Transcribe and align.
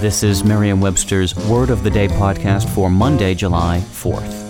This 0.00 0.22
is 0.22 0.44
Merriam-Webster's 0.44 1.34
Word 1.34 1.70
of 1.70 1.82
the 1.82 1.90
Day 1.90 2.06
podcast 2.06 2.72
for 2.72 2.88
Monday, 2.88 3.34
July 3.34 3.80
4th. 3.80 4.44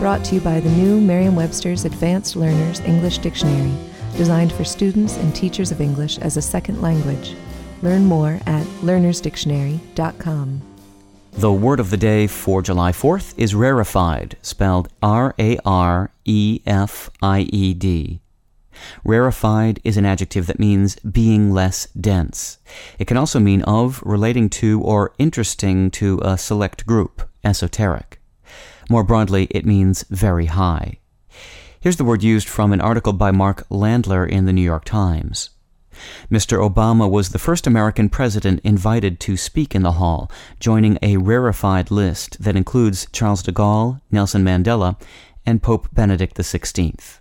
Brought 0.00 0.24
to 0.24 0.36
you 0.36 0.40
by 0.40 0.60
the 0.60 0.70
new 0.70 0.98
Merriam-Webster's 0.98 1.84
Advanced 1.84 2.36
Learners 2.36 2.80
English 2.80 3.18
Dictionary, 3.18 3.76
designed 4.16 4.50
for 4.50 4.64
students 4.64 5.18
and 5.18 5.34
teachers 5.34 5.72
of 5.72 5.82
English 5.82 6.16
as 6.20 6.38
a 6.38 6.42
second 6.42 6.80
language. 6.80 7.34
Learn 7.82 8.06
more 8.06 8.40
at 8.46 8.64
learnersdictionary.com. 8.80 10.62
The 11.32 11.52
word 11.52 11.80
of 11.80 11.90
the 11.90 11.98
day 11.98 12.26
for 12.26 12.62
July 12.62 12.92
4th 12.92 13.34
is 13.36 13.54
rarefied, 13.54 14.38
spelled 14.40 14.88
R 15.02 15.34
A 15.38 15.58
R 15.66 16.12
E 16.24 16.62
F 16.64 17.10
I 17.20 17.40
E 17.40 17.74
D. 17.74 18.20
Rarefied 19.04 19.80
is 19.84 19.96
an 19.96 20.04
adjective 20.04 20.46
that 20.46 20.58
means 20.58 20.96
being 20.96 21.52
less 21.52 21.86
dense. 21.98 22.58
It 22.98 23.06
can 23.06 23.16
also 23.16 23.40
mean 23.40 23.62
of, 23.62 24.02
relating 24.04 24.50
to, 24.50 24.80
or 24.82 25.14
interesting 25.18 25.90
to 25.92 26.20
a 26.22 26.38
select 26.38 26.86
group, 26.86 27.28
esoteric. 27.42 28.20
More 28.90 29.04
broadly, 29.04 29.46
it 29.50 29.64
means 29.64 30.04
very 30.10 30.46
high. 30.46 30.98
Here's 31.80 31.96
the 31.96 32.04
word 32.04 32.22
used 32.22 32.48
from 32.48 32.72
an 32.72 32.80
article 32.80 33.12
by 33.12 33.30
Mark 33.30 33.68
Landler 33.68 34.28
in 34.28 34.46
the 34.46 34.52
New 34.52 34.62
York 34.62 34.84
Times. 34.84 35.50
Mr. 36.30 36.58
Obama 36.58 37.08
was 37.08 37.28
the 37.28 37.38
first 37.38 37.66
American 37.66 38.08
president 38.08 38.60
invited 38.64 39.20
to 39.20 39.36
speak 39.36 39.74
in 39.74 39.82
the 39.82 39.92
hall, 39.92 40.30
joining 40.58 40.98
a 41.02 41.16
rarefied 41.16 41.90
list 41.90 42.42
that 42.42 42.56
includes 42.56 43.06
Charles 43.12 43.42
de 43.42 43.52
Gaulle, 43.52 44.00
Nelson 44.10 44.44
Mandela, 44.44 45.00
and 45.46 45.62
Pope 45.62 45.88
Benedict 45.92 46.36
XVI. 46.36 47.20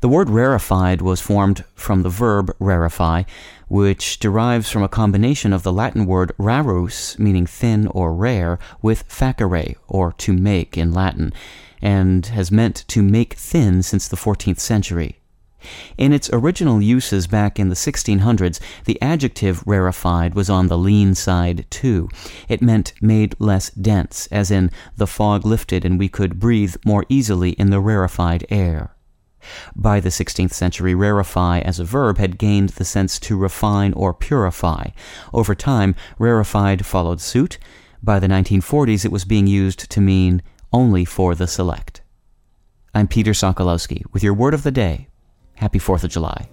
The 0.00 0.08
word 0.08 0.30
rarefied 0.30 1.00
was 1.00 1.20
formed 1.20 1.64
from 1.74 2.02
the 2.02 2.08
verb 2.08 2.54
rarefy, 2.60 3.24
which 3.68 4.18
derives 4.18 4.70
from 4.70 4.82
a 4.82 4.88
combination 4.88 5.52
of 5.52 5.62
the 5.62 5.72
Latin 5.72 6.06
word 6.06 6.32
rarus, 6.38 7.18
meaning 7.18 7.46
thin 7.46 7.86
or 7.88 8.14
rare, 8.14 8.58
with 8.82 9.08
facere, 9.08 9.76
or 9.88 10.12
to 10.12 10.32
make 10.32 10.76
in 10.76 10.92
Latin, 10.92 11.32
and 11.80 12.26
has 12.26 12.50
meant 12.50 12.84
to 12.88 13.02
make 13.02 13.34
thin 13.34 13.82
since 13.82 14.08
the 14.08 14.16
14th 14.16 14.60
century. 14.60 15.18
In 15.96 16.12
its 16.12 16.28
original 16.32 16.82
uses 16.82 17.26
back 17.26 17.58
in 17.58 17.68
the 17.68 17.74
1600s, 17.74 18.60
the 18.84 19.00
adjective 19.00 19.62
rarefied 19.66 20.34
was 20.34 20.50
on 20.50 20.66
the 20.66 20.78
lean 20.78 21.14
side 21.14 21.66
too. 21.70 22.08
It 22.48 22.62
meant 22.62 22.92
made 23.00 23.36
less 23.38 23.70
dense, 23.70 24.26
as 24.32 24.50
in 24.50 24.70
the 24.96 25.06
fog 25.06 25.46
lifted 25.46 25.84
and 25.84 25.98
we 25.98 26.08
could 26.08 26.40
breathe 26.40 26.76
more 26.84 27.04
easily 27.08 27.50
in 27.52 27.70
the 27.70 27.80
rarefied 27.80 28.44
air. 28.50 28.96
By 29.74 30.00
the 30.00 30.08
16th 30.08 30.52
century, 30.52 30.94
rarefy 30.94 31.62
as 31.62 31.80
a 31.80 31.84
verb 31.84 32.18
had 32.18 32.38
gained 32.38 32.70
the 32.70 32.84
sense 32.84 33.18
to 33.20 33.36
refine 33.36 33.92
or 33.94 34.14
purify. 34.14 34.88
Over 35.32 35.54
time, 35.54 35.94
rarefied 36.18 36.86
followed 36.86 37.20
suit. 37.20 37.58
By 38.02 38.18
the 38.18 38.28
1940s, 38.28 39.04
it 39.04 39.12
was 39.12 39.24
being 39.24 39.46
used 39.46 39.90
to 39.90 40.00
mean 40.00 40.42
only 40.72 41.04
for 41.04 41.34
the 41.34 41.46
select. 41.46 42.02
I'm 42.94 43.08
Peter 43.08 43.32
Sokolowski 43.32 44.02
with 44.12 44.22
your 44.22 44.34
word 44.34 44.54
of 44.54 44.62
the 44.62 44.70
day. 44.70 45.08
Happy 45.54 45.78
4th 45.78 46.04
of 46.04 46.10
July. 46.10 46.48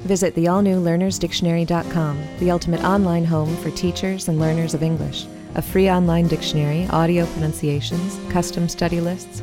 Visit 0.00 0.34
the 0.34 0.46
all 0.46 0.62
new 0.62 0.80
learnersdictionary.com, 0.80 2.22
the 2.38 2.50
ultimate 2.50 2.84
online 2.84 3.24
home 3.24 3.56
for 3.56 3.70
teachers 3.70 4.28
and 4.28 4.38
learners 4.38 4.74
of 4.74 4.82
English. 4.82 5.26
A 5.56 5.62
free 5.62 5.90
online 5.90 6.28
dictionary, 6.28 6.86
audio 6.90 7.26
pronunciations, 7.26 8.20
custom 8.30 8.68
study 8.68 9.00
lists, 9.00 9.42